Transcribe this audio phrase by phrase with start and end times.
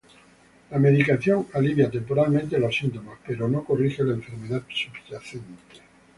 [0.71, 5.77] La medicación alivia temporalmente los síntomas, pero no corrige la enfermedad subyacente.